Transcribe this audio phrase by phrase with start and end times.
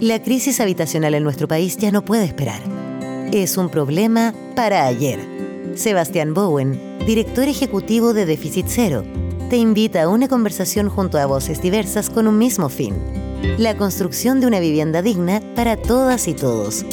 [0.00, 2.60] La crisis habitacional en nuestro país ya no puede esperar.
[3.32, 5.18] Es un problema para ayer.
[5.74, 9.02] Sebastián Bowen, director ejecutivo de Déficit Cero,
[9.50, 12.94] te invita a una conversación junto a voces diversas con un mismo fin.
[13.58, 16.86] La construcción de una vivienda digna para todas y todos.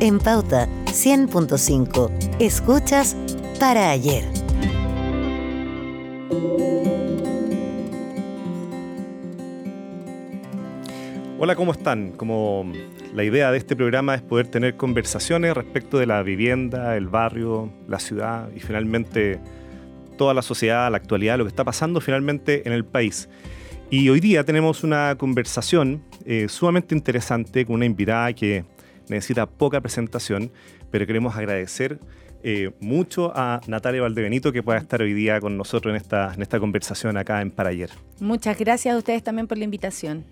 [0.00, 2.10] En Pauta 100.5.
[2.40, 3.16] Escuchas
[3.58, 4.39] para ayer.
[11.42, 12.12] Hola, ¿cómo están?
[12.12, 12.70] Como
[13.14, 17.72] la idea de este programa es poder tener conversaciones respecto de la vivienda, el barrio,
[17.88, 19.40] la ciudad y finalmente
[20.18, 23.30] toda la sociedad, la actualidad, lo que está pasando finalmente en el país.
[23.88, 28.66] Y hoy día tenemos una conversación eh, sumamente interesante con una invitada que
[29.08, 30.52] necesita poca presentación,
[30.90, 32.00] pero queremos agradecer
[32.42, 36.42] eh, mucho a Natalia Valdebenito que pueda estar hoy día con nosotros en esta, en
[36.42, 37.88] esta conversación acá en Parayer.
[38.18, 40.26] Muchas gracias a ustedes también por la invitación.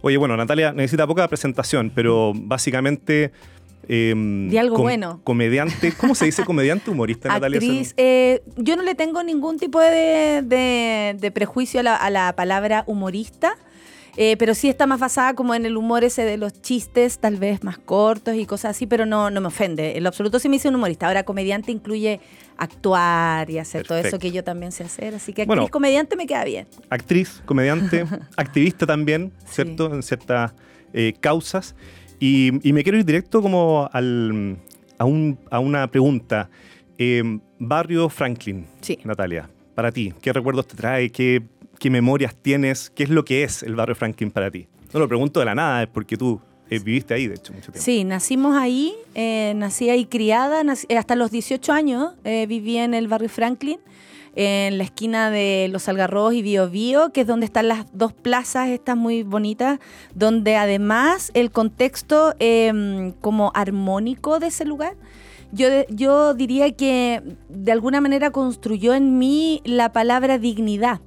[0.00, 3.32] Oye, bueno, Natalia necesita poca presentación, pero básicamente...
[3.90, 4.14] Eh,
[4.58, 5.20] algo bueno.
[5.24, 7.58] Comediante, ¿cómo se dice comediante humorista, Natalia?
[7.96, 13.56] Eh, yo no le tengo ningún tipo de, prejuicio a la, palabra humorista.
[14.20, 17.36] Eh, pero sí está más basada como en el humor ese de los chistes, tal
[17.36, 19.96] vez más cortos y cosas así, pero no, no me ofende.
[19.96, 21.06] En lo absoluto sí me dice un humorista.
[21.06, 22.18] Ahora, comediante incluye
[22.56, 25.14] actuar y hacer todo eso que yo también sé hacer.
[25.14, 26.66] Así que actriz, comediante me queda bien.
[26.90, 29.94] Actriz, comediante, activista también, ¿cierto?
[29.94, 30.52] En ciertas
[30.92, 31.76] eh, causas.
[32.18, 34.56] Y, me quiero ir directo como al,
[34.98, 36.50] a, un, a una pregunta.
[36.98, 37.22] Eh,
[37.60, 38.98] barrio Franklin, sí.
[39.04, 41.08] Natalia, para ti, ¿qué recuerdos te trae?
[41.10, 41.40] ¿Qué
[41.78, 44.66] qué memorias tienes, qué es lo que es el barrio Franklin para ti.
[44.92, 46.40] No lo pregunto de la nada, es porque tú
[46.70, 47.84] eh, viviste ahí, de hecho, mucho tiempo.
[47.84, 53.08] Sí, nacimos ahí, eh, nací ahí criada, eh, hasta los 18 años viví en el
[53.08, 53.78] barrio Franklin,
[54.36, 58.12] en la esquina de Los Algarrobos y Bio Bio, que es donde están las dos
[58.12, 59.80] plazas estas muy bonitas,
[60.14, 64.94] donde además el contexto em, como armónico de ese lugar
[65.50, 71.00] yo, yo diría que de alguna manera construyó en mí la palabra dignidad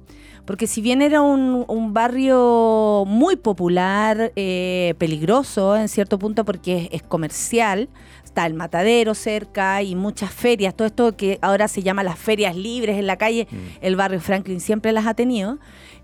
[0.44, 7.02] porque si bien era un, barrio muy popular, eh, peligroso en cierto punto porque es,
[7.02, 7.88] comercial,
[8.24, 12.56] está el matadero cerca y muchas ferias, todo esto que ahora se llama las ferias
[12.56, 13.56] libres en la calle, mm.
[13.82, 15.58] el barrio Franklin siempre las ha tenido,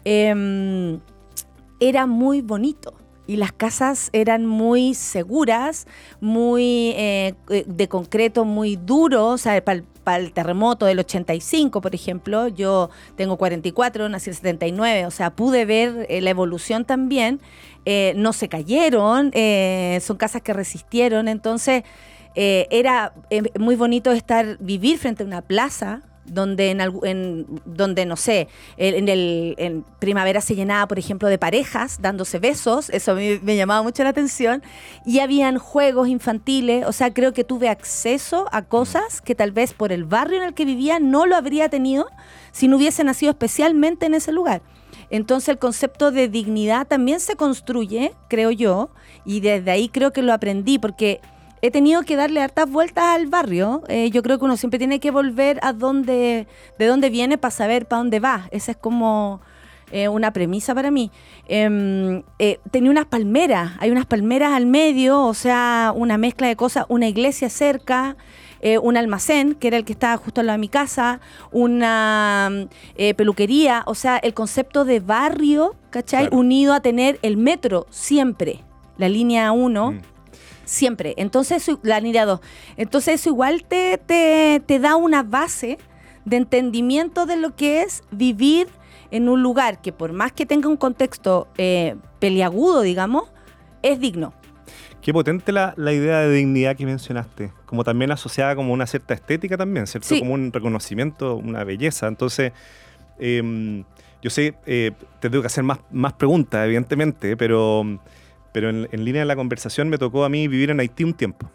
[0.05, 1.01] em,
[1.81, 2.95] era muy bonito
[3.27, 5.87] y las casas eran muy seguras,
[6.21, 7.35] muy eh,
[7.67, 9.85] de concreto, muy duro, o sea, para el,
[10.33, 16.07] terremoto del 85, por ejemplo, yo tengo 44, nací en 79, o sea, pude ver
[16.09, 17.41] eh, la evolución también,
[17.85, 19.33] eh, no se cayeron,
[20.01, 21.85] son casas que resistieron, entonces
[22.35, 23.13] era
[23.59, 29.55] muy bonito estar, vivir frente a una plaza, donde en, donde no sé, en, el,
[29.59, 34.11] en primavera se llenaba, por ejemplo, de parejas dándose besos, eso me llamaba mucho la
[34.11, 34.63] atención,
[35.05, 39.73] y habían juegos infantiles, o sea, creo que tuve acceso a cosas que tal vez
[39.73, 42.07] por el barrio en el que vivía no lo habría tenido
[42.53, 44.63] si no hubiese nacido especialmente en ese lugar.
[45.11, 48.91] Entonces el concepto de dignidad también se construye, creo yo,
[49.25, 51.21] y desde ahí creo que lo aprendí, porque
[51.63, 53.83] he tenido que darle hartas vueltas al barrio.
[53.89, 56.47] Eh, yo creo que uno siempre tiene que volver a dónde,
[56.79, 58.49] de dónde viene para saber para dónde va.
[58.51, 59.41] Esa es como
[59.91, 61.11] eh, una premisa para mí.
[61.47, 66.57] Em, eh, tenía unas palmeras, hay unas palmeras al medio, o sea, una mezcla de
[66.57, 68.17] cosas, una iglesia cerca.
[68.83, 71.21] un almacén, que era el que estaba justo al lado de mi casa,
[71.53, 72.51] una
[73.17, 76.29] peluquería, o sea, el concepto de barrio, ¿cachai?
[76.33, 78.65] Unido a tener el metro siempre,
[78.97, 80.01] la línea 1,
[80.69, 81.15] siempre.
[81.17, 82.41] Entonces, la línea 2.
[82.77, 85.79] Entonces, eso igual te, te, da una base
[86.25, 88.69] de entendimiento de lo que es vivir
[89.11, 93.25] en un lugar que por más que tenga un contexto eh, peliagudo, digamos,
[93.83, 94.35] es digno.
[95.01, 99.57] Qué potente la, idea de dignidad que mencionaste, como también asociada como una cierta estética
[99.57, 100.19] también, ¿cierto?
[100.19, 102.09] Como un reconocimiento, una belleza.
[102.09, 102.53] Entonces,
[103.19, 103.85] em,
[104.21, 108.01] yo sé, eh, te tengo que hacer más, más preguntas, evidentemente, pero
[108.53, 111.51] pero en, línea de la conversación me tocó a mí vivir en Haití un tiempo,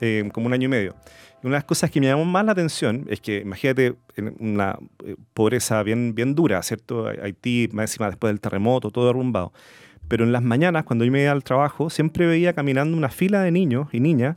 [0.00, 0.94] eh, como un año y medio.
[1.42, 3.94] Y una de las cosas que me llamó más la atención es que, imagínate,
[4.38, 7.06] una eh, pobreza bien, bien dura, ¿cierto?
[7.06, 9.52] Haití, más encima después del terremoto, todo derrumbado.
[10.08, 13.42] Pero en las mañanas, cuando yo me iba al trabajo, siempre veía caminando una fila
[13.42, 14.36] de niños y niñas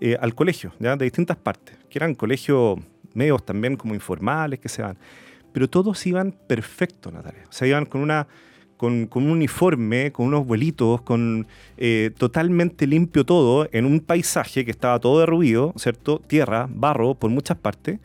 [0.00, 0.96] eh, al colegio, ¿ya?
[0.96, 2.78] de distintas partes, que eran colegios
[3.14, 4.96] medios también como informales que se van.
[5.52, 7.44] Pero todos iban perfecto, Natalia.
[7.48, 8.28] O sea, iban con una
[8.78, 11.46] con, un uniforme, con unos vuelitos, con
[11.76, 16.22] eh, totalmente limpio todo, en un paisaje que estaba todo derruido, ¿cierto?
[16.26, 17.98] Tierra, barro por muchas partes.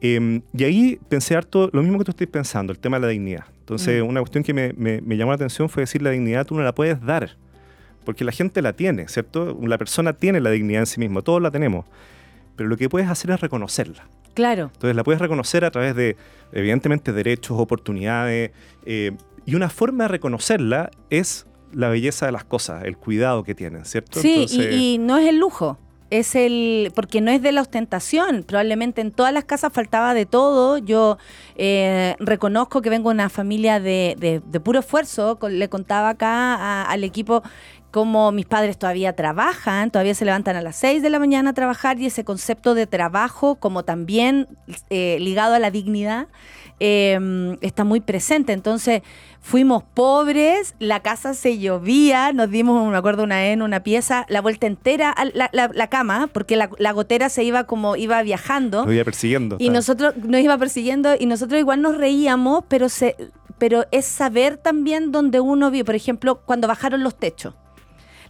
[0.00, 3.08] Em, y ahí pensé harto lo mismo que tú estás pensando, el tema de la
[3.08, 3.44] dignidad.
[3.60, 4.08] Entonces, mm.
[4.08, 6.74] una cuestión que me, me, llamó la atención fue decir la dignidad tú no la
[6.74, 7.36] puedes dar,
[8.04, 9.56] porque la gente la tiene, ¿cierto?
[9.62, 11.84] La persona tiene la dignidad en sí mismo, todos la tenemos,
[12.56, 14.08] pero lo que puedes hacer es reconocerla.
[14.34, 14.70] Claro.
[14.72, 16.16] Entonces la puedes reconocer a través de,
[16.52, 18.52] evidentemente, derechos, oportunidades,
[18.86, 19.12] eh,
[19.46, 23.84] y una forma de reconocerla es la belleza de las cosas, el cuidado que tienen,
[23.84, 24.20] ¿cierto?
[24.20, 25.78] Sí, y, no es el lujo
[26.10, 28.42] es el porque no es de la ostentación.
[28.42, 30.76] Probablemente en todas las casas faltaba de todo.
[30.78, 31.18] Yo
[31.56, 35.38] eh, reconozco que vengo de una familia de, puro esfuerzo.
[35.48, 37.42] Le contaba acá al equipo
[37.90, 41.52] como mis padres todavía trabajan, todavía se levantan a las 6 de la mañana a
[41.54, 44.46] trabajar y ese concepto de trabajo como también
[44.90, 46.28] eh, ligado a la dignidad
[46.80, 48.52] em, está muy presente.
[48.52, 49.02] Entonces
[49.40, 54.40] fuimos pobres, la casa se llovía, nos dimos, me acuerdo, una en una pieza, la
[54.40, 58.84] vuelta entera a la, cama, porque la, gotera se iba como iba viajando.
[58.84, 59.56] Nos iba persiguiendo.
[59.58, 63.16] Y nosotros nos iba persiguiendo y nosotros igual nos reíamos, pero se
[63.58, 65.84] pero es saber también dónde uno vive.
[65.84, 67.54] Por ejemplo, cuando bajaron los techos.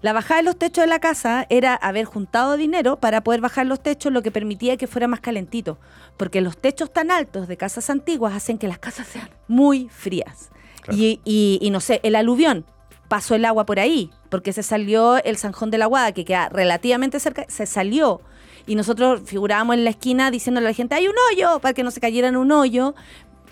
[0.02, 3.67] La bajada de los techos de la casa era haber juntado dinero para poder bajar
[3.67, 5.79] los techos, lo que permitía que fuera más calentito.
[6.17, 10.50] Porque los techos tan altos de casas antiguas hacen que las casas sean muy frías.
[10.91, 12.64] Y, no sé, el aluvión,
[13.08, 16.49] pasó el agua por ahí, porque se salió el Sanjón de la Guada, que queda
[16.49, 18.23] relativamente cerca, se salió.
[18.67, 21.82] Y nosotros figurábamos en la esquina diciéndole a la gente, hay un hoyo, para que
[21.82, 22.94] no se cayera en un hoyo.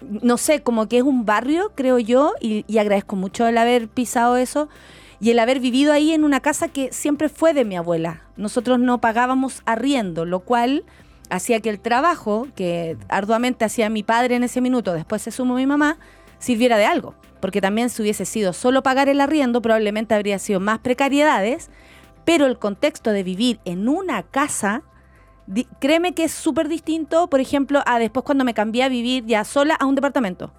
[0.00, 3.88] No sé, como que es un barrio, creo yo, y, y agradezco mucho el haber
[3.88, 4.70] pisado eso
[5.20, 8.22] y el haber vivido ahí en una casa que siempre fue de mi abuela.
[8.36, 10.84] Nosotros no pagábamos arriendo, lo cual
[11.30, 15.54] hacía que el trabajo que arduamente hacía mi padre en ese minuto, después se sumó
[15.54, 15.98] mi mamá,
[16.38, 17.14] sirviera de algo.
[17.40, 21.70] Porque también si hubiese sido solo pagar el arriendo, probablemente habría sido más precariedades,
[22.24, 24.82] pero el contexto de vivir en una casa,
[25.80, 29.44] créeme que es súper distinto, por ejemplo, a después cuando me cambié a vivir ya
[29.44, 30.52] sola a un departamento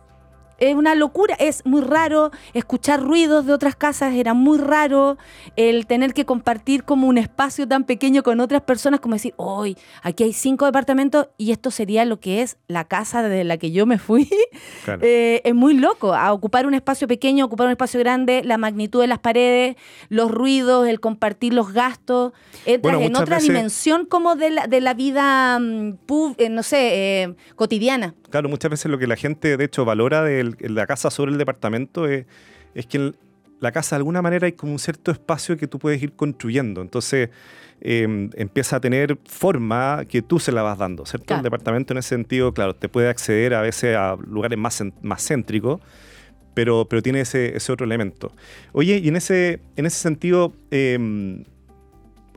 [0.59, 5.17] es una locura, es muy raro escuchar ruidos de otras casas, era muy raro
[5.55, 9.77] el tener que compartir como un espacio tan pequeño con otras personas, como decir, hoy
[10.01, 13.71] aquí hay cinco departamentos y esto sería lo que es la casa de la que
[13.71, 14.29] yo me fui.
[15.01, 18.99] Eh, es muy loco, a ocupar un espacio pequeño, ocupar un espacio grande, la magnitud
[18.99, 19.75] de las paredes,
[20.09, 22.33] los ruidos, el compartir los gastos,
[22.65, 25.97] entras en otra dimensión como de la, de la vida, mm,
[26.37, 28.15] eh, no sé, eh, cotidiana.
[28.29, 31.37] Claro, muchas veces lo que la gente de hecho valora de la casa sobre el
[31.37, 32.25] departamento es,
[32.87, 33.15] que en
[33.59, 36.81] la casa de alguna manera hay como un cierto espacio que tú puedes ir construyendo.
[36.81, 37.29] Entonces
[37.81, 41.35] em, empieza a tener forma que tú se la vas dando, ¿cierto?
[41.35, 45.25] El departamento en ese sentido, claro, te puede acceder a veces a lugares más, más
[45.27, 45.81] céntricos,
[46.53, 48.31] pero, pero tiene ese, otro elemento.
[48.73, 50.53] Oye, y en ese, en ese sentido...
[50.71, 51.43] Em,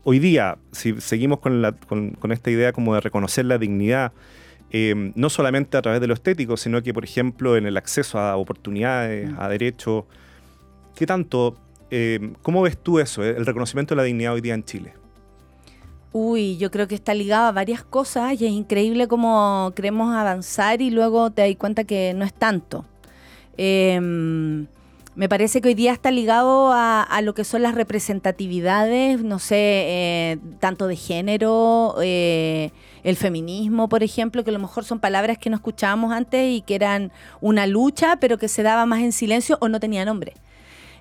[0.04, 1.62] hoy día, si seguimos con,
[2.18, 4.12] con, esta idea como de reconocer la dignidad,
[4.74, 8.18] Em, no solamente a través de lo estético, sino que, por ejemplo, en el acceso
[8.18, 9.36] a oportunidades, mm.
[9.38, 10.04] a derechos.
[10.96, 11.58] ¿Qué tanto,
[11.90, 14.94] em, cómo ves tú eso, eh, el reconocimiento de la dignidad hoy día en Chile?
[16.12, 20.80] Uy, yo creo que está ligado a varias cosas y es increíble cómo queremos avanzar
[20.80, 22.86] y luego te das cuenta que no es tanto.
[23.58, 24.66] Em,
[25.14, 29.56] me parece que hoy día está ligado a, lo que son las representatividades, no sé,
[29.58, 32.70] eh, tanto de género, eh,
[33.02, 36.60] el feminismo, por ejemplo, que a lo mejor son palabras que no escuchábamos antes y
[36.60, 40.34] que eran una lucha, pero que se daba más en silencio o no tenía nombre.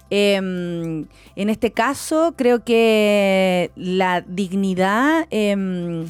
[0.09, 6.05] Em, en este caso, creo que la dignidad em,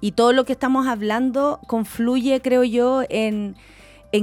[0.00, 3.54] y todo lo que estamos hablando confluye, creo yo, en,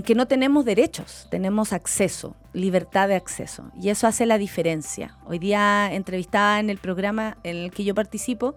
[0.03, 3.71] que no tenemos derechos, tenemos acceso, libertad de acceso.
[3.79, 5.17] Y eso hace la diferencia.
[5.25, 8.55] Hoy día, entrevistada en el programa en el que yo participo,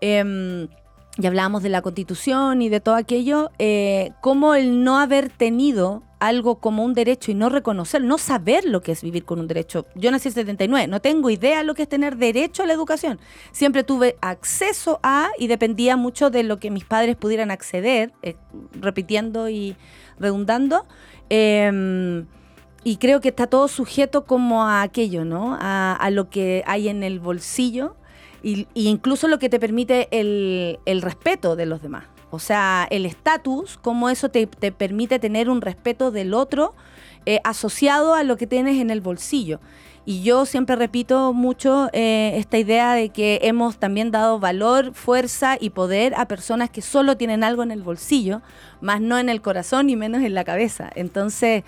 [0.00, 0.68] eh,
[1.16, 6.02] y hablábamos de la constitución y de todo aquello, eh, cómo el no haber tenido
[6.18, 9.46] algo como un derecho y no reconocer, no saber lo que es vivir con un
[9.46, 9.86] derecho.
[9.94, 13.20] Yo nací en 79, no tengo idea lo que es tener derecho a la educación.
[13.52, 18.36] Siempre tuve acceso a y dependía mucho de lo que mis padres pudieran acceder, eh,
[18.80, 19.76] repitiendo y
[20.18, 20.86] redundando.
[21.28, 22.26] Em,
[22.82, 25.56] y creo que está todo sujeto como a aquello, ¿no?
[25.60, 27.96] a lo que hay en el bolsillo
[28.44, 32.04] y, incluso lo que te permite el, respeto de los demás.
[32.30, 36.74] O sea, el estatus, cómo eso te, permite tener un respeto del otro
[37.26, 39.60] eh, asociado a lo que tienes en el bolsillo.
[40.06, 45.56] Y yo siempre repito mucho eh, esta idea de que hemos también dado valor, fuerza
[45.58, 48.42] y poder a personas que solo tienen algo en el bolsillo,
[48.82, 50.90] más no en el corazón y menos en la cabeza.
[50.94, 51.64] Entonces,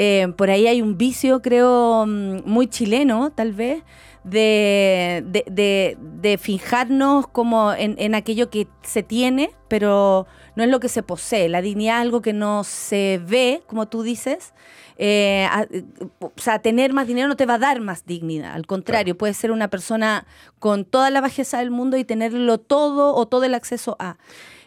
[0.00, 3.82] Eh, por ahí hay un vicio, creo, mm, muy chileno, tal vez,
[4.24, 11.02] de, de, fijarnos como en, aquello que se tiene, pero no es lo que se
[11.02, 11.48] posee.
[11.48, 14.54] La dignidad es algo que no se ve, como tú dices.
[14.96, 15.48] Eh,
[16.20, 18.54] o sea, tener más dinero no te va a dar más dignidad.
[18.54, 20.26] Al contrario, puedes ser una persona
[20.58, 24.18] con toda la bajeza del mundo y tenerlo todo o todo el acceso a.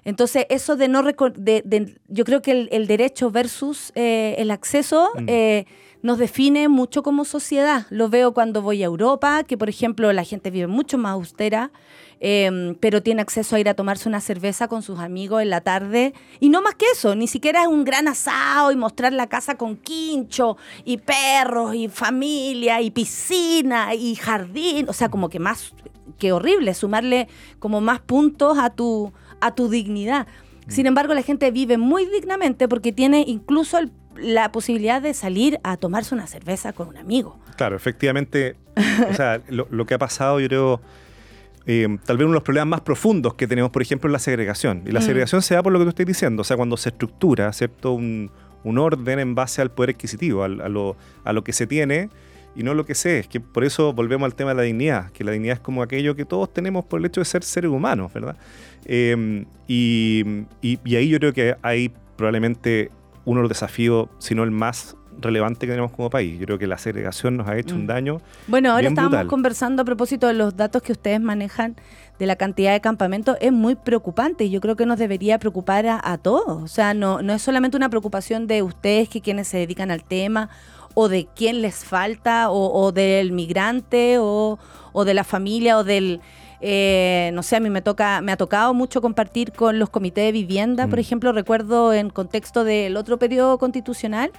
[0.04, 1.04] Entonces, eso de no...
[1.04, 5.12] De, yo creo que el, derecho versus eh, el acceso...
[5.16, 5.26] Mm.
[5.28, 5.66] Eh,
[6.04, 7.86] nos define mucho como sociedad.
[7.90, 11.72] Lo veo cuando voy a Europa, que por ejemplo la gente vive mucho más austera,
[12.20, 15.62] em, pero tiene acceso a ir a tomarse una cerveza con sus amigos en la
[15.62, 16.14] tarde.
[16.40, 19.56] Y no más que eso, ni siquiera es un gran asado y mostrar la casa
[19.56, 24.90] con quincho y perros y familia y piscina y jardín.
[24.90, 25.74] O sea, como que más,
[26.18, 27.28] que horrible, sumarle
[27.60, 30.28] como más puntos a tu, a tu dignidad.
[30.68, 35.60] Sin embargo, la gente vive muy dignamente porque tiene incluso el la posibilidad de salir
[35.64, 37.40] a tomarse una cerveza con un amigo.
[37.58, 38.56] Claro, efectivamente,
[39.10, 40.82] o sea, lo, que ha pasado, yo creo,
[41.66, 44.20] eh, tal vez uno de los problemas más profundos que tenemos, por ejemplo, es la
[44.20, 44.84] segregación.
[44.86, 45.04] Y la mm.
[45.04, 47.94] segregación se da por lo que tú estás diciendo, o sea, cuando se estructura, ¿cierto?
[47.94, 48.32] Un,
[48.64, 52.10] orden en base al poder adquisitivo, a, lo, a lo que se tiene
[52.56, 53.20] y no lo que sé.
[53.20, 55.82] Es que por eso volvemos al tema de la dignidad, que la dignidad es como
[55.82, 58.38] aquello que todos tenemos por el hecho de ser seres humanos, ¿verdad?
[58.86, 62.92] Eh, y, y, ahí yo creo que hay probablemente
[63.26, 66.40] uno de los desafíos, si no el más relevante que tenemos como país.
[66.40, 67.88] Yo creo que la segregación nos ha hecho un mm.
[67.88, 68.22] daño.
[68.48, 71.76] Bueno, ahora estábamos conversando a propósito de los datos que ustedes manejan
[72.20, 73.38] de la cantidad de campamentos.
[73.42, 76.62] Es muy preocupante y yo creo que nos debería preocupar a, todos.
[76.62, 80.04] O sea, no, no es solamente una preocupación de ustedes que quienes se dedican al
[80.04, 80.50] tema
[80.94, 84.60] o de quién les falta o, del migrante o,
[84.92, 86.22] o de la familia o del
[86.64, 90.26] eh, no sé, a mí me toca, me ha tocado mucho compartir con los comités
[90.26, 91.02] de vivienda, por mm.
[91.02, 94.32] ejemplo, recuerdo en contexto del otro periodo constitucional,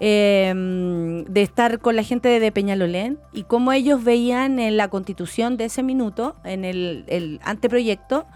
[0.00, 5.56] em, de estar con la gente de Peñalolén y cómo ellos veían en la constitución
[5.56, 8.26] de ese minuto, en el, anteproyecto,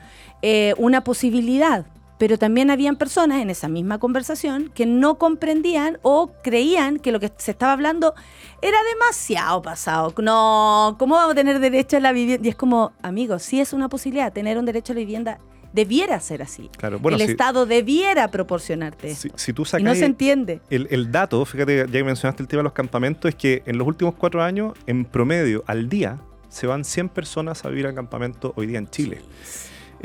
[0.43, 1.85] eh, una posibilidad
[2.23, 7.19] pero también habían personas en esa misma conversación que no comprendían o creían que lo
[7.19, 8.15] que se estaba hablando
[8.61, 10.15] era demasiado pasado.
[10.23, 12.47] No, ¿cómo vamos a tener derecho a la vivienda?
[12.47, 15.41] Y es como, amigos, sí es una posibilidad, tener un derecho a la vivienda
[15.73, 16.71] debiera ser así.
[16.79, 19.17] Claro, bueno, el Estado debiera proporcionarte.
[19.17, 20.61] Si, si tú sacas y no se entiende.
[20.71, 23.79] El, el, dato, fíjate, ya que mencionaste el tema de los campamentos, es que en
[23.79, 27.97] los últimos cuatro años, en promedio, al día, se van 100 personas a vivir al
[27.97, 29.23] campamento hoy día en Chile.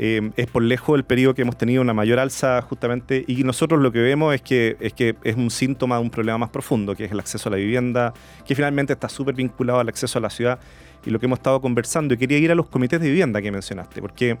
[0.00, 3.80] Eh, es por lejos el periodo que hemos tenido una mayor alza justamente y nosotros
[3.80, 6.94] lo que vemos es que es, que es un síntoma de un problema más profundo,
[6.94, 8.14] que es el acceso a la vivienda,
[8.46, 10.60] que finalmente está súper vinculado al acceso a la ciudad
[11.04, 12.14] y lo que hemos estado conversando.
[12.14, 14.38] Y quería ir a los comités de vivienda que mencionaste, porque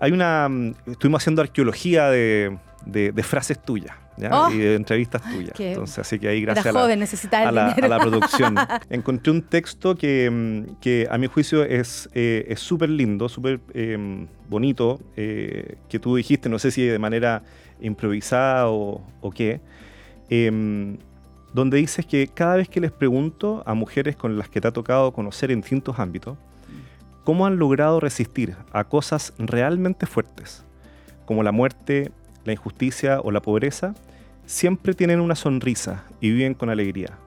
[0.00, 0.48] hay una...
[0.48, 3.94] Mm, estuvimos haciendo arqueología de, de, frases tuyas.
[4.30, 4.50] Oh.
[4.50, 5.58] y de entrevistas tuyas.
[5.58, 8.54] Entonces, así que ahí gracias a, la, a, la, producción.
[8.90, 14.26] Encontré un texto que, mm, que a mi juicio es eh, súper lindo, súper em,
[14.48, 17.42] bonito, eh, que tú dijiste, no sé si de manera
[17.80, 19.62] improvisada o, o qué,
[20.28, 20.98] em,
[21.54, 24.72] donde dices que cada vez que les pregunto a mujeres con las que te ha
[24.72, 26.36] tocado conocer en distintos ámbitos,
[27.24, 30.64] cómo han logrado resistir a cosas realmente fuertes,
[31.26, 32.12] como la muerte,
[32.44, 33.94] la injusticia o la pobreza,
[34.46, 37.18] siempre tienen una sonrisa y viven con alegría.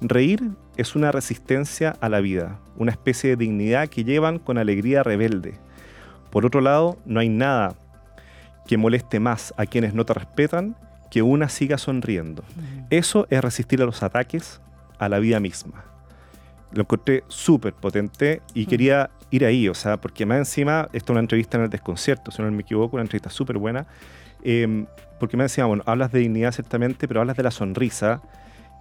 [0.00, 5.02] Reír es una resistencia a la vida, una especie de dignidad que llevan con alegría
[5.02, 5.54] rebelde.
[6.30, 7.74] Por otro lado, no hay nada
[8.66, 10.76] que moleste más a quienes no te respetan
[11.10, 12.42] que una siga sonriendo.
[12.88, 14.60] Eso es resistir a los ataques,
[14.98, 15.84] a la vida misma.
[16.74, 21.10] Lo encontré súper potente y quería ir ahí, o sea, porque más encima, esta es
[21.10, 23.86] una entrevista en el desconcierto, si no me equivoco, una entrevista súper buena,
[24.42, 24.86] Em,
[25.18, 28.20] porque me decía, bueno, hablas de dignidad ciertamente, pero hablas de la sonrisa,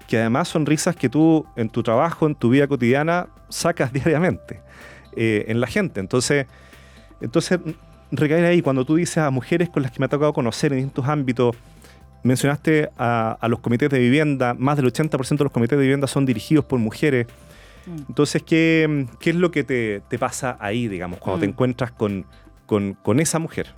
[0.07, 4.60] que además sonrisas que tú en tu trabajo, en tu vida cotidiana, sacas diariamente
[5.15, 6.00] eh, en la gente.
[6.00, 6.48] Entonces,
[7.21, 7.60] entonces,
[8.12, 10.79] recaer ahí, cuando tú dices a mujeres con las que me ha tocado conocer en
[10.79, 11.55] distintos ámbitos,
[12.24, 16.25] mencionaste a, los comités de vivienda, más del 80% de los comités de vivienda son
[16.25, 17.27] dirigidos por mujeres.
[17.85, 17.97] Mm.
[18.09, 21.50] Entonces, ¿qué, ¿qué, es lo que te, te, pasa ahí, digamos, cuando te mm.
[21.50, 22.25] encuentras con,
[22.65, 23.73] con, con esa mujer?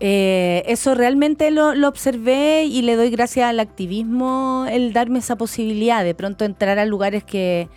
[0.00, 6.04] Eh, eso realmente lo, observé y le doy gracias al activismo el darme esa posibilidad
[6.04, 7.68] de pronto entrar a lugares que,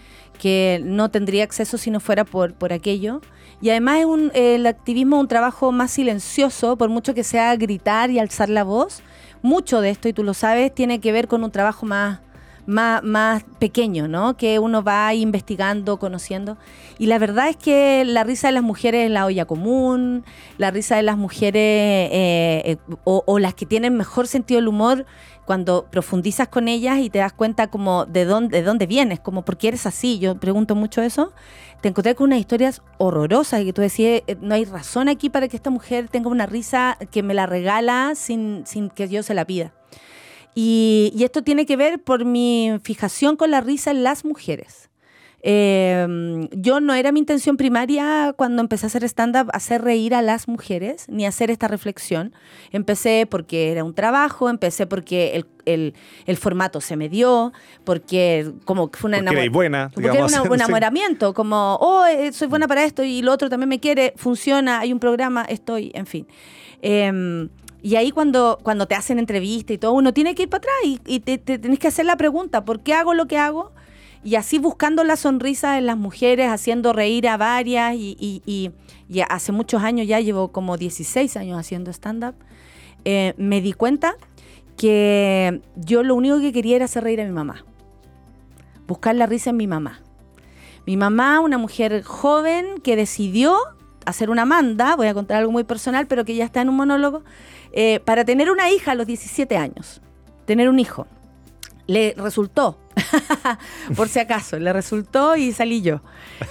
[0.84, 3.22] no tendría acceso si no fuera por, por aquello.
[3.62, 7.56] Y además es un, el activismo es un trabajo más silencioso, por mucho que sea
[7.58, 9.04] gritar y alzar la voz.
[9.44, 12.22] Mucho de esto, y tú lo sabes, tiene que ver con un trabajo más,
[12.66, 14.38] más, más pequeño, ¿no?
[14.38, 16.58] Que uno va investigando, conociendo.
[16.98, 20.24] Y la verdad es que la risa de las mujeres es la olla común,
[20.58, 25.06] la risa de las mujeres eh, eh, o, las que tienen mejor sentido del humor
[25.46, 29.44] cuando profundizas con ellas y te das cuenta como de dónde, de dónde vienes, como
[29.44, 31.34] por qué eres así, yo pregunto mucho eso,
[31.82, 35.48] te encontré con unas historias horrorosas que tú decías, eh, no hay razón aquí para
[35.48, 39.34] que esta mujer tenga una risa que me la regala sin, sin que yo se
[39.34, 39.74] la pida.
[40.56, 44.92] Y, y esto tiene que ver por mi fijación con la risa en las mujeres.
[45.44, 50.22] Eh, yo no era mi intención primaria cuando empecé a hacer stand-up hacer reír a
[50.22, 52.34] las mujeres, ni hacer esta reflexión.
[52.72, 55.94] Empecé porque era un trabajo, empecé porque el,
[56.26, 57.54] el, formato se me dio,
[57.84, 62.68] porque como fue una porque buena, porque era un enamoramiento, como, oh, eh, soy buena
[62.68, 66.28] para esto y lo otro también me quiere, funciona, hay un programa, estoy, en fin.
[66.84, 67.50] Eh,
[67.82, 71.00] y ahí cuando, cuando te hacen entrevista y todo, uno tiene que ir para atrás
[71.06, 73.72] y, te, te, tenés que hacer la pregunta, ¿por qué hago lo que hago?
[74.24, 78.72] y así buscando la sonrisa en las mujeres, haciendo reír a varias y,
[79.30, 82.36] hace muchos años, ya llevo como 16 años haciendo stand-up,
[83.04, 84.16] eh, me di cuenta
[84.78, 87.66] que yo lo único que quería era hacer reír a mi mamá,
[88.88, 90.02] buscar la risa en mi mamá.
[90.88, 93.56] Mi mamá, una mujer joven que decidió
[94.06, 96.76] hacer una manda, voy a contar algo muy personal, pero que ya está en un
[96.76, 97.24] monólogo,
[97.74, 100.02] eh, para tener una hija a los 17 años,
[100.46, 101.08] tener un hijo.
[101.88, 102.78] Le resultó,
[103.96, 106.02] por si acaso, le resultó y salí yo.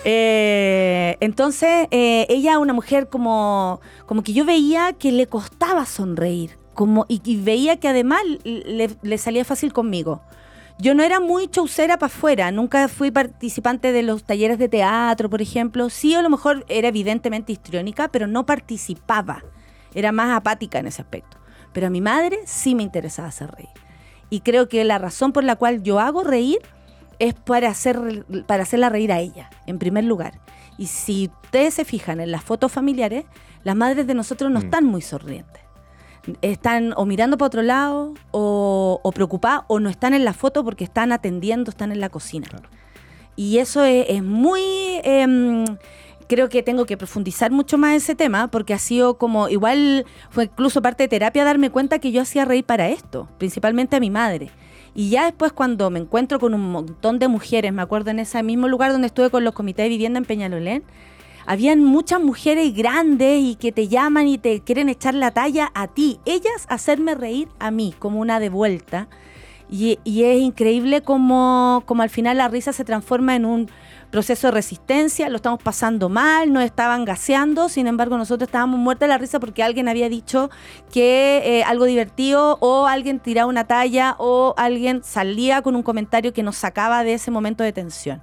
[0.04, 6.58] Eh, entonces, eh, ella, una mujer como, como que yo veía que le costaba sonreír,
[6.74, 10.22] como, y, veía que además le, salía fácil conmigo.
[10.78, 15.28] Yo no era muy chaucera para afuera, nunca fui participante de los talleres de teatro,
[15.28, 15.90] por ejemplo.
[15.90, 19.44] Sí, a lo mejor era evidentemente histriónica, pero no participaba.
[19.94, 21.38] Era más apática en ese aspecto.
[21.72, 23.68] Pero a mi madre sí me interesaba hacer reír.
[24.28, 26.58] Y creo que la razón por la cual yo hago reír
[27.18, 30.40] es para, hacer, para hacerla reír a ella, en primer lugar.
[30.78, 33.24] Y si ustedes se fijan en las fotos familiares,
[33.64, 34.64] las madres de nosotros no mm.
[34.64, 35.62] están muy sonrientes.
[36.42, 40.84] Están o mirando para otro lado, o, preocupadas, o no están en la foto porque
[40.84, 42.48] están atendiendo, están en la cocina.
[43.36, 44.62] Y eso es, muy...
[45.04, 45.64] Em,
[46.30, 50.44] creo que tengo que profundizar mucho más ese tema porque ha sido como, igual fue
[50.44, 54.10] incluso parte de terapia darme cuenta que yo hacía reír para esto, principalmente a mi
[54.10, 54.50] madre.
[54.94, 58.40] Y ya después cuando me encuentro con un montón de mujeres, me acuerdo en ese
[58.44, 60.84] mismo lugar donde estuve con los comités de vivienda en Peñalolén,
[61.46, 65.88] habían muchas mujeres grandes y que te llaman y te quieren echar la talla a
[65.88, 69.08] ti, ellas hacerme reír a mí como una de vuelta.
[69.68, 73.70] Y, es increíble como, como al final la risa se transforma en un
[74.10, 79.06] proceso de resistencia, lo estamos pasando mal, nos estaban gaseando, sin embargo nosotros estábamos muertos
[79.06, 80.50] de la risa porque alguien había dicho
[80.92, 86.32] que eh, algo divertido o alguien tiraba una talla o alguien salía con un comentario
[86.32, 88.20] que nos sacaba de ese momento de tensión.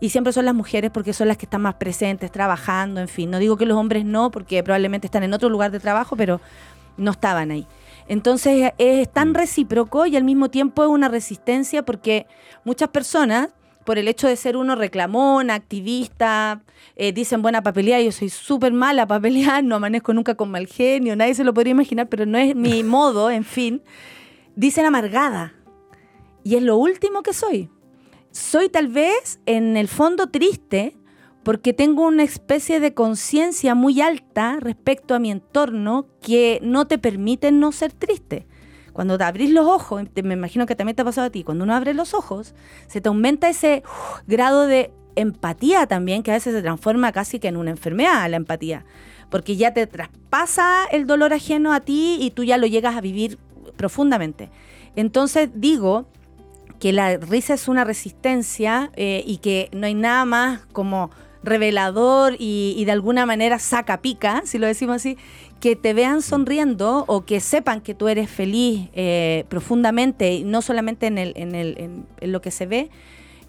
[0.00, 3.30] Y siempre son las mujeres porque son las que están más presentes, trabajando, en fin.
[3.30, 6.40] No digo que los hombres no, porque probablemente están en otro lugar de trabajo, pero
[6.96, 7.68] no estaban ahí.
[8.08, 9.34] Entonces es tan mm.
[9.34, 12.26] recíproco y al mismo tiempo es una resistencia porque
[12.64, 13.50] muchas personas
[13.84, 16.62] por el hecho de ser uno reclamón, activista,
[16.96, 20.66] eh, dicen buena papelía, yo soy súper mala para pelear, no amanezco nunca con mal
[20.66, 23.82] genio, nadie se lo podría imaginar, pero no es mi modo, en fin.
[24.54, 25.54] Dicen amargada.
[26.44, 27.70] Y es lo último que soy.
[28.30, 30.96] Soy tal vez en el fondo triste
[31.42, 36.98] porque tengo una especie de conciencia muy alta respecto a mi entorno que no te
[36.98, 38.46] permite no ser triste.
[38.92, 41.64] Cuando te abrís los ojos, me imagino que también te ha pasado a ti, cuando
[41.64, 42.54] uno abre los ojos,
[42.86, 47.38] se te aumenta ese uh, grado de empatía también, que a veces se transforma casi
[47.38, 48.84] que en una enfermedad la empatía,
[49.30, 53.00] porque ya te traspasa el dolor ajeno a ti y tú ya lo llegas a
[53.00, 53.38] vivir
[53.76, 54.50] profundamente.
[54.96, 56.06] Entonces digo
[56.78, 61.10] que la risa es una resistencia eh, y que no hay nada más como
[61.42, 65.16] revelador y, de alguna manera saca pica, si lo decimos así,
[65.62, 71.06] que te vean sonriendo o que sepan que tú eres feliz eh, profundamente, no solamente
[71.06, 72.90] en, el, en, el, en, lo que se ve,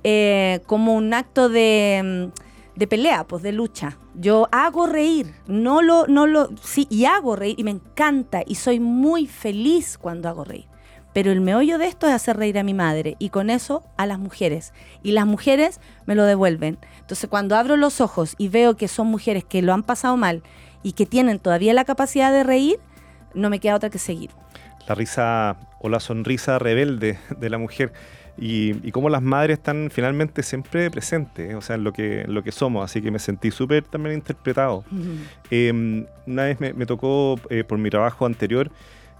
[0.04, 3.98] eh, como un acto de, mm, de, pelea, pues de lucha.
[4.14, 8.56] Yo hago reír, no lo, no lo, sí, y hago reír, y me encanta, y
[8.56, 10.68] soy muy feliz cuando hago reír.
[11.14, 14.06] Pero el meollo de esto es hacer reír a mi madre y con eso a
[14.06, 14.74] las mujeres.
[15.02, 16.80] Y las mujeres me lo devuelven.
[17.00, 20.42] Entonces cuando abro los ojos y veo que son mujeres que lo han pasado mal
[20.84, 22.80] y que tienen todavía la capacidad de reír,
[23.34, 24.30] no me queda otra que seguir.
[24.88, 27.94] La risa o la sonrisa rebelde de la mujer
[28.38, 31.56] y, cómo las madres están finalmente siempre presentes, ¿eh?
[31.56, 34.84] o sea, en lo que, lo que somos, así que me sentí súper también interpretado.
[35.52, 38.72] Em, una vez me, tocó, eh, por mi trabajo anterior,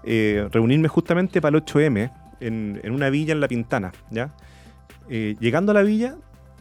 [0.02, 4.30] eh, reunirme justamente para el 8M en, una villa en La Pintana, ¿ya?
[5.08, 6.16] llegando a la villa,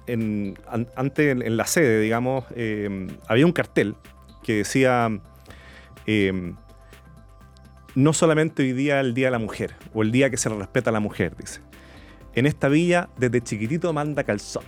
[0.06, 0.58] en,
[0.96, 2.46] antes en, la sede, digamos,
[3.28, 3.96] había un cartel
[4.44, 5.10] que decía,
[6.06, 6.56] em,
[7.96, 10.58] no solamente hoy día el Día de la Mujer o el día que se le
[10.58, 11.62] respeta a la mujer, dice.
[12.36, 14.64] En esta villa, desde chiquitito manda calzón.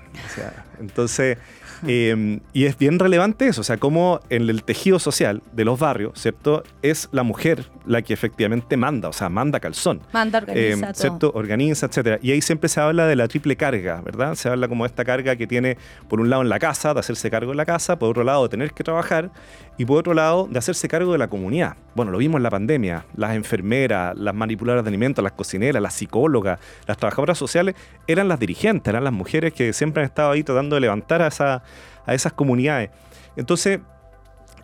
[0.80, 1.38] entonces,
[1.88, 5.80] Em, y es bien relevante eso, o sea, cómo en el tejido social de los
[5.80, 6.64] barrios, ¿cierto?
[6.82, 10.02] Es la mujer la que efectivamente manda, o sea, manda calzón.
[10.12, 10.88] Manda, organiza.
[10.88, 11.32] Em, ¿Cierto?
[11.36, 12.20] Organiza, etcétera.
[12.22, 14.36] Y ahí siempre se habla de la triple carga, ¿verdad?
[14.36, 17.30] Se habla como esta carga que tiene, por un lado, en la casa, de hacerse
[17.30, 19.32] cargo de la casa, por otro lado, de tener que trabajar,
[19.78, 21.76] y por otro lado, de hacerse cargo de la comunidad.
[21.96, 23.06] Bueno, lo vimos en la pandemia.
[23.16, 27.76] Las enfermeras, las manipuladoras de alimentos, las cocineras, las psicólogas, las trabajadoras sociales,
[28.08, 31.28] eran las dirigentes, eran las mujeres que siempre han estado ahí tratando de levantar a
[31.28, 31.64] esa
[32.06, 32.90] a esas comunidades.
[33.36, 33.80] Entonces,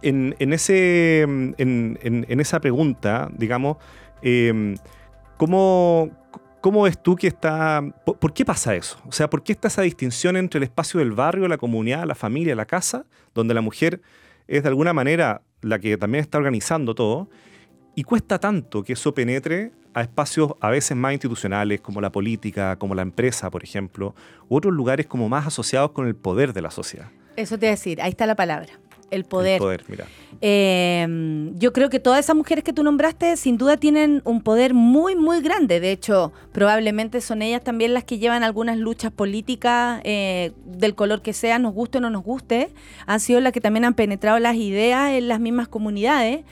[0.02, 3.78] en, ese, en, esa pregunta, digamos,
[4.22, 4.76] em,
[5.38, 6.10] ¿cómo,
[6.84, 7.84] ves tú que está...
[8.06, 8.98] Por, qué pasa eso?
[9.08, 12.16] O sea, ¿por qué está esa distinción entre el espacio del barrio, la comunidad, la
[12.16, 14.02] familia, la casa, donde la mujer
[14.48, 17.30] es de alguna manera la que también está organizando todo,
[17.96, 22.78] y cuesta tanto que eso penetre a espacios a veces más institucionales, como la política,
[22.78, 24.16] como la empresa, por ejemplo,
[24.48, 27.10] u otros lugares como más asociados con el poder de la sociedad.
[27.36, 28.74] Eso te voy a decir, ahí está la palabra.
[29.12, 29.54] El poder.
[29.54, 30.08] El poder, mira.
[30.40, 34.74] Em, yo creo que todas esas mujeres que tú nombraste sin duda tienen un poder
[34.74, 35.80] muy, muy grande.
[35.80, 41.22] De hecho, probablemente son ellas también las que llevan algunas luchas políticas eh, del color
[41.22, 42.74] que sea, nos guste o no nos guste.
[43.06, 46.44] Han sido las que también han penetrado las ideas en las mismas comunidades.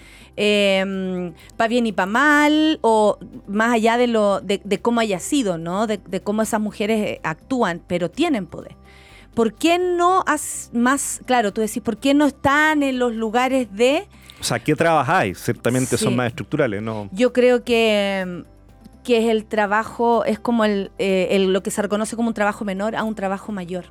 [0.42, 3.18] Eh, para bien y para mal, o
[3.48, 5.86] más allá de, lo, de, cómo haya sido, ¿no?
[5.88, 8.76] De, de cómo esas mujeres eh, actúan, pero tienen poder.
[9.34, 13.68] ¿Por qué no has más, claro, tú decís, ¿por qué no están en los lugares
[13.74, 14.08] de...
[14.40, 15.38] O sea, ¿qué trabajáis?
[15.40, 17.10] Ciertamente son más estructurales, ¿no?
[17.12, 18.44] Yo creo que,
[19.04, 22.64] que es el trabajo, es como el, eh, lo que se reconoce como un trabajo
[22.64, 23.86] menor a un trabajo mayor.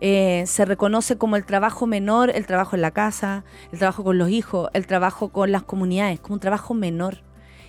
[0.00, 4.18] Eh, se reconoce como el trabajo menor, el trabajo en la casa, el trabajo con
[4.18, 7.22] los hijos, el trabajo con las comunidades, como un trabajo menor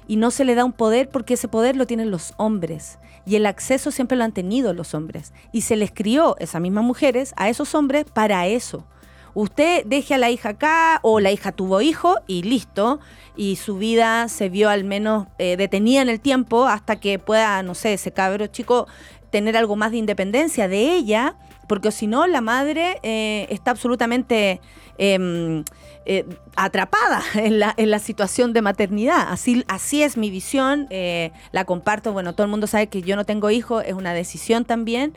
[0.08, 3.36] y no se le da un poder porque ese poder lo tienen los hombres y
[3.36, 7.34] el acceso siempre lo han tenido los hombres y se les crió esas mismas mujeres
[7.36, 8.86] a esos hombres para eso.
[9.34, 13.00] Usted deje a la hija acá o la hija tuvo hijo y listo
[13.36, 17.62] y su vida se vio al menos eh, detenida en el tiempo hasta que pueda,
[17.64, 18.88] no sé, ese cabro chico
[19.30, 21.36] tener algo más de independencia de ella,
[21.68, 24.62] porque si no la madre eh, está absolutamente
[24.98, 25.64] em,
[26.06, 26.26] eh,
[26.56, 29.28] atrapada en la, situación de maternidad.
[29.30, 32.14] Así, así es mi visión, eh, la comparto.
[32.14, 35.14] Bueno, todo el mundo sabe que yo no tengo hijos, es una decisión también.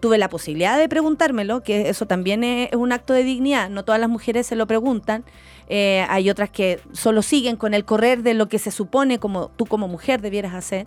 [0.00, 3.68] Tuve la posibilidad de preguntármelo, que eso también es, un acto de dignidad.
[3.68, 5.24] No todas las mujeres se lo preguntan.
[5.68, 9.66] hay otras que solo siguen con el correr de lo que se supone como tú
[9.66, 10.86] como mujer debieras hacer.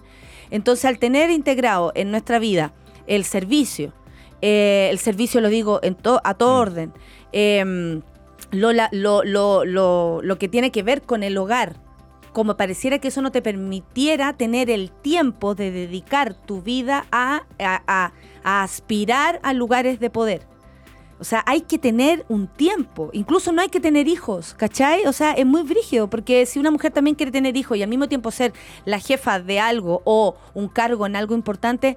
[0.51, 2.71] Entonces, al tener integrado en nuestra vida
[3.07, 3.93] el servicio,
[4.45, 6.59] el servicio lo digo en a todo mm.
[6.59, 6.93] orden,
[7.31, 8.01] em,
[8.51, 11.77] lo, lo, lo, lo, que tiene que ver con el hogar,
[12.31, 17.43] como pareciera que eso no te permitiera tener el tiempo de dedicar tu vida a,
[17.59, 18.11] a,
[18.43, 20.41] aspirar a lugares de poder.
[21.17, 23.09] O sea, hay que tener un tiempo.
[23.13, 25.07] Incluso no hay que tener hijos, ¿cachai?
[25.07, 27.89] O sea, es muy brígido, porque si una mujer también quiere tener hijos y al
[27.89, 28.53] mismo tiempo ser
[28.83, 31.95] la jefa de algo o un cargo en algo importante,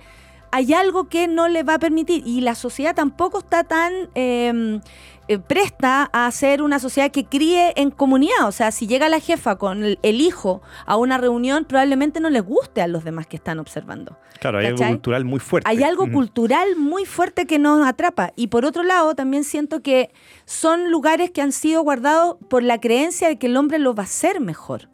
[0.51, 2.23] hay algo que no le va a permitir.
[2.27, 4.81] Y la sociedad tampoco está tan em,
[5.29, 8.47] eh, presta a ser una sociedad que críe en comunidad.
[8.47, 12.43] O sea, si llega la jefa con el, hijo a una reunión, probablemente no les
[12.43, 14.19] guste a los demás que están observando.
[14.41, 15.69] Claro, hay algo cultural muy fuerte.
[15.69, 18.33] Hay algo cultural muy fuerte que nos atrapa.
[18.37, 20.11] Y por otro lado, también siento que
[20.47, 24.05] son lugares que han sido guardados por la creencia de que el hombre lo va
[24.05, 24.89] a hacer mejor.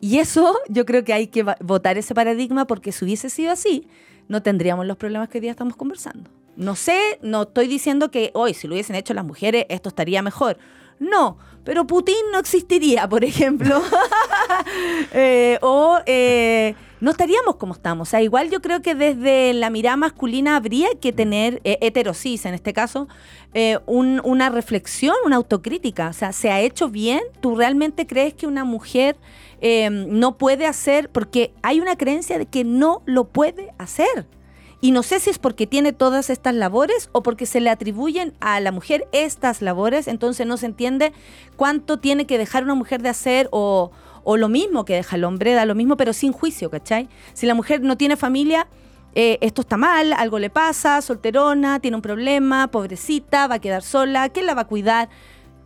[0.00, 3.86] Y eso yo creo que hay que votar ese paradigma porque si hubiese sido así,
[4.30, 6.30] no tendríamos los problemas que hoy día estamos conversando.
[6.54, 10.22] No sé, no estoy diciendo que hoy, si lo hubiesen hecho las mujeres, esto estaría
[10.22, 10.56] mejor.
[11.00, 13.82] No, pero Putin no existiría, por ejemplo.
[15.12, 18.08] Eh, o eh, no estaríamos como estamos.
[18.08, 22.44] O sea, igual yo creo que desde la mirada masculina habría que tener, eh, heterosis
[22.44, 23.08] en este caso,
[23.86, 26.08] una reflexión, una autocrítica.
[26.08, 27.20] O sea, ¿se ha hecho bien?
[27.40, 29.16] ¿Tú realmente crees que una mujer
[29.60, 31.10] no puede hacer?
[31.10, 34.26] Porque hay una creencia de que no lo puede hacer.
[34.82, 38.32] Y no sé si es porque tiene todas estas labores o porque se le atribuyen
[38.40, 41.12] a la mujer estas labores, entonces no se entiende
[41.56, 43.90] cuánto tiene que dejar una mujer de hacer o,
[44.24, 47.08] lo mismo que deja el hombre, da lo mismo, pero sin juicio, ¿cachai?
[47.34, 48.68] Si la mujer no tiene familia,
[49.14, 53.82] eh, esto está mal, algo le pasa, solterona, tiene un problema, pobrecita, va a quedar
[53.82, 55.08] sola, ¿quién la va a cuidar?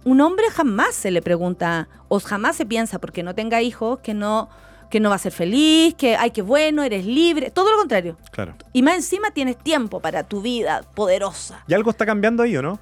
[0.05, 4.15] Un hombre jamás se le pregunta o jamás se piensa porque no tenga hijos que
[4.15, 4.49] no
[4.91, 8.17] que no va a ser feliz, que ay, qué bueno, eres libre, todo lo contrario.
[8.31, 8.55] Claro.
[8.73, 11.65] Y más encima tienes tiempo para tu vida poderosa.
[11.67, 12.79] ¿Y algo está cambiando ahí o no?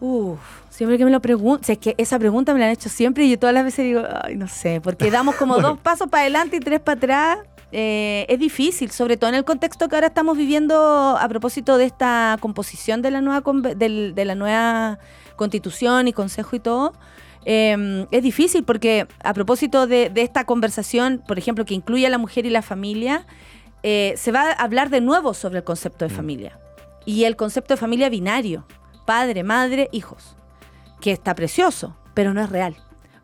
[0.00, 3.24] Uf, siempre que me lo preguntan, es que esa pregunta me la han hecho siempre
[3.24, 6.22] y yo todas las veces digo, ay, no sé, porque damos como dos pasos para
[6.22, 7.38] adelante y tres para atrás.
[7.76, 11.86] Eh, es difícil, sobre todo en el contexto que ahora estamos viviendo a propósito de
[11.86, 13.42] esta composición de la nueva,
[13.74, 15.00] de, la nueva
[15.34, 16.92] constitución y consejo y todo.
[17.44, 22.18] Em, es difícil porque a propósito de, esta conversación, por ejemplo, que incluye a la
[22.18, 23.26] mujer y la familia,
[23.82, 26.16] eh, se va a hablar de nuevo sobre el concepto de mm.
[26.16, 26.60] familia
[27.04, 28.64] y el concepto de familia binario
[29.04, 30.36] padre, madre, hijos,
[31.00, 32.76] que está precioso, pero no es real.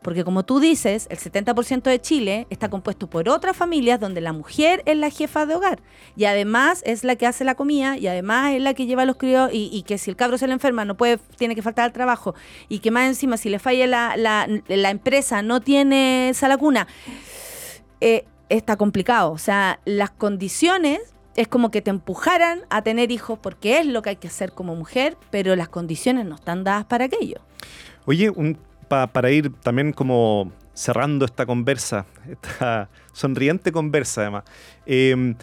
[0.03, 4.33] Porque como tú dices, el 70% de Chile está compuesto por otras familias donde la
[4.33, 5.81] mujer es la jefa de hogar
[6.17, 9.17] y además es la que hace la comida y además es la que lleva los
[9.17, 11.93] críos y, que si el cabro se le enferma no puede, tiene que faltar al
[11.93, 12.35] trabajo
[12.69, 13.87] y que más encima si le falla
[14.17, 16.87] la, empresa no tiene sala cuna,
[18.01, 19.33] eh, está complicado.
[19.33, 21.01] O sea, las condiciones
[21.37, 24.53] es como que te empujaran a tener hijos porque es lo que hay que hacer
[24.53, 27.41] como mujer, pero las condiciones no están dadas para aquello.
[28.07, 28.31] Oye,
[28.90, 34.44] para ir también como cerrando esta conversa, esta sonriente conversa además,
[34.87, 35.35] em,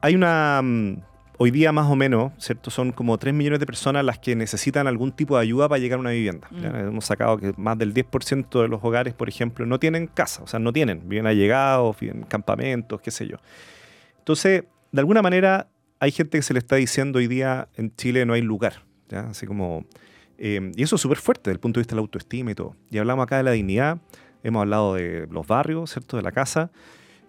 [0.00, 0.60] hay una...
[0.62, 0.96] Mm,
[1.36, 2.70] hoy día más o menos, ¿cierto?
[2.70, 5.98] Son como 3 millones de personas las que necesitan algún tipo de ayuda para llegar
[5.98, 6.46] a una vivienda.
[6.50, 6.64] Mm.
[6.64, 10.46] Hemos sacado que más del 10% de los hogares, por ejemplo, no tienen casa, o
[10.46, 13.38] sea, no tienen, viven allegados, viven en campamentos, qué sé yo.
[14.18, 15.66] Entonces, de alguna manera
[15.98, 19.20] hay gente que se le está diciendo hoy día en Chile no hay lugar, ¿ya?
[19.30, 19.84] Así como...
[20.38, 22.54] Eh, y eso es súper fuerte desde el punto de vista de la autoestima y
[22.54, 22.76] todo.
[22.90, 23.98] Y hablamos acá de la dignidad,
[24.42, 26.16] hemos hablado de los barrios, ¿cierto?
[26.16, 26.70] De la casa.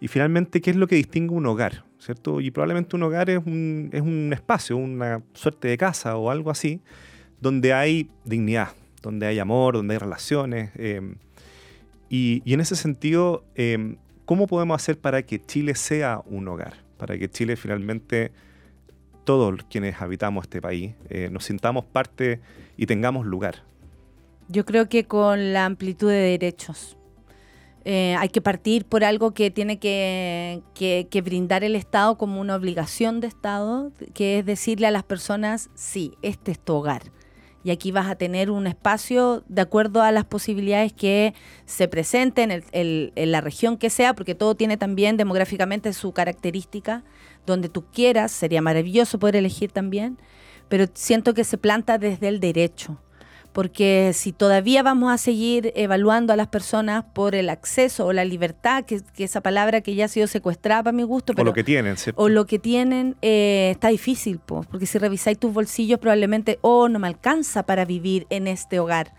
[0.01, 1.85] Y finalmente, ¿qué es lo que distingue un hogar?
[1.99, 2.41] ¿Cierto?
[2.41, 6.51] Y probablemente un hogar es un, es un espacio, una suerte de casa o algo
[6.51, 6.81] así,
[7.41, 8.69] donde hay dignidad,
[9.01, 10.71] donde hay amor, donde hay relaciones.
[10.75, 11.15] Eh,
[12.09, 16.85] y, y, en ese sentido, eh, ¿cómo podemos hacer para que Chile sea un hogar?
[16.97, 18.31] para que Chile finalmente,
[19.23, 22.39] todos quienes habitamos este país, eh, nos sintamos parte
[22.77, 23.63] y tengamos lugar.
[24.47, 26.97] Yo creo que con la amplitud de derechos.
[27.87, 32.55] Eh, hay que partir por algo que tiene que, que, brindar el Estado como una
[32.55, 37.11] obligación de Estado, que es decirle a las personas, sí, este es tu hogar
[37.65, 41.33] y aquí vas a tener un espacio de acuerdo a las posibilidades que
[41.65, 47.03] se presenten en, la región que sea, porque todo tiene también demográficamente su característica,
[47.47, 50.19] donde tú quieras, sería maravilloso poder elegir también,
[50.69, 52.99] pero siento que se planta desde el derecho
[53.55, 58.25] porque si todavía vamos a seguir evaluando a las personas por el acceso o la
[58.25, 61.53] libertad, que, esa palabra que ya ha sido secuestrada para mi gusto, pero, o lo
[61.53, 66.59] que tienen, O lo que tienen, eh, está difícil, porque si revisáis tus bolsillos probablemente,
[66.63, 69.13] oh, no me alcanza para vivir en este hogar.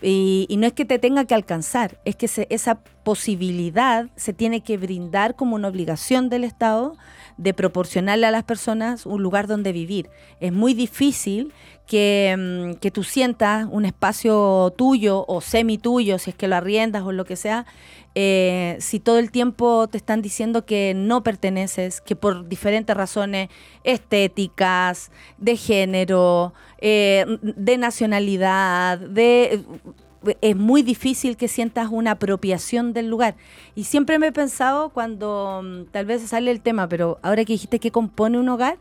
[0.00, 4.78] Y, no es que te tenga que alcanzar, es que esa posibilidad se tiene que
[4.78, 6.96] brindar como una obligación del Estado
[7.36, 10.08] de proporcionarle a las personas un lugar donde vivir.
[10.40, 11.52] Es muy difícil
[11.86, 16.56] que, mm, que tú sientas un espacio tuyo o semi tuyo, si es que lo
[16.56, 17.66] arriendas o lo que sea,
[18.18, 23.50] eh, si todo el tiempo te están diciendo que no perteneces, que por diferentes razones
[23.84, 29.62] estéticas, de género, eh, de nacionalidad, de
[30.40, 33.36] es muy difícil que sientas una apropiación del lugar.
[33.74, 37.52] Y siempre me he pensado cuando, mm, tal vez sale el tema, pero ahora que
[37.52, 38.78] dijiste que compone un hogar,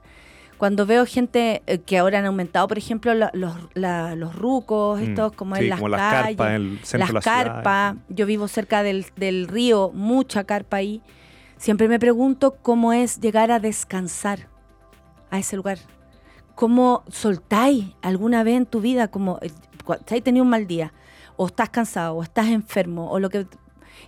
[0.57, 3.31] cuando veo gente eh, que ahora han aumentado, por ejemplo, los,
[3.73, 9.47] los rucos, mm, estos como en las calles, las carpas, yo vivo cerca del, del
[9.47, 11.01] río, mucha carpa ahí.
[11.57, 14.47] Siempre me pregunto cómo es llegar a descansar
[15.29, 15.79] a ese lugar.
[16.55, 19.09] ¿Cómo soltáis alguna vez en tu vida?
[19.09, 19.51] Como, eh,
[19.87, 20.93] ¿has tenido un mal día?
[21.37, 22.15] ¿O estás cansado?
[22.15, 23.11] ¿O estás enfermo?
[23.11, 23.47] o lo que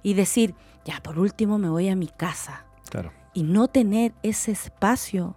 [0.03, 2.65] Y decir, ya, por último me voy a mi casa.
[2.89, 3.11] Claro.
[3.33, 5.35] Y no tener ese espacio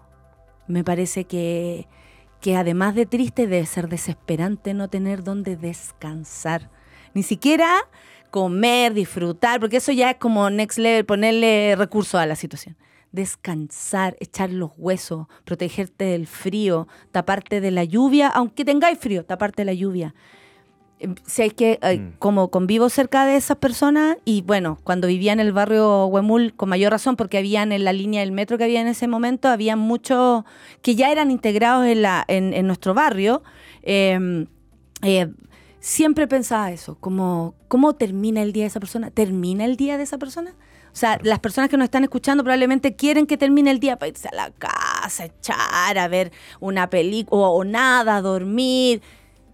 [0.71, 1.89] me parece que,
[2.41, 6.71] que además de triste debe ser desesperante no tener donde descansar.
[7.13, 7.69] Ni siquiera
[8.31, 12.77] comer, disfrutar, porque eso ya es como next level, ponerle recursos a la situación.
[13.13, 19.63] Descansar, echar los huesos, protegerte del frío, taparte de la lluvia, aunque tengáis frío, taparte
[19.63, 20.15] de la lluvia.
[21.27, 22.13] Si hay que, eh, mm.
[22.19, 26.69] como convivo cerca de esas personas, y bueno, cuando vivía en el barrio Huemul, con
[26.69, 29.77] mayor razón, porque habían en la línea del metro que había en ese momento, había
[29.77, 30.45] muchos
[30.83, 33.43] que ya eran integrados en, la, en, nuestro barrio.
[33.83, 34.47] Em,
[35.03, 35.29] eh,
[35.79, 39.11] siempre pensaba eso, como, ¿cómo termina el día de esa persona?
[39.11, 40.55] ¿Termina el día de esa persona?
[40.93, 44.09] O sea, las personas que nos están escuchando probablemente quieren que termine el día para
[44.09, 49.01] irse a la casa, echar, a ver una película o, o nada, dormir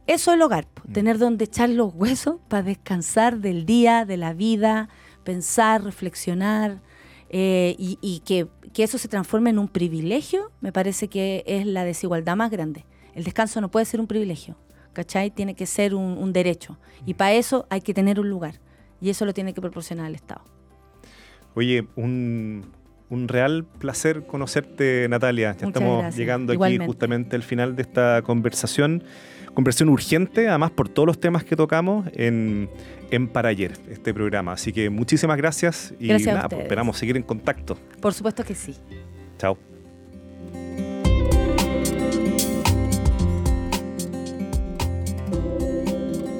[0.07, 0.93] eso es el hogar, mm.
[0.93, 4.89] tener donde echar los huesos para descansar del día, de la vida,
[5.25, 6.81] pensar, reflexionar
[7.29, 8.49] eh, y, que,
[8.83, 12.85] eso se transforme en un privilegio, me parece que es la desigualdad más grande.
[13.15, 14.57] El descanso no puede ser un privilegio.
[14.97, 15.31] ¿cachai?
[15.31, 16.79] Tiene que ser un, derecho.
[17.05, 18.55] Y para eso hay que tener un lugar.
[18.99, 20.41] Y eso lo tiene que proporcionar el Estado.
[21.55, 22.65] Oye, un,
[23.11, 25.55] real placer conocerte, Natalia.
[25.59, 29.05] Ya estamos llegando aquí justamente al final de esta conversación.
[29.57, 32.69] Conversación urgente, además por todos los temas que tocamos en,
[33.11, 34.53] en Para Ayer, este programa.
[34.53, 37.79] Así que muchísimas gracias y nada, pues, esperamos seguir en contacto.
[38.03, 38.77] Por supuesto que sí.
[39.39, 39.57] Chao.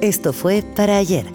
[0.01, 1.25] Esto fue Para Ayer.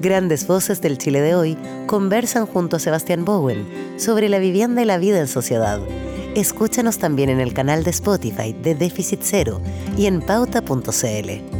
[0.00, 4.84] Grandes voces del Chile de hoy conversan junto a Sebastián Bowen sobre la vivienda y
[4.84, 5.80] la vida en sociedad.
[6.34, 9.60] Escúchanos también en el canal de Spotify de Déficit Cero
[9.98, 11.59] y en pauta.cl.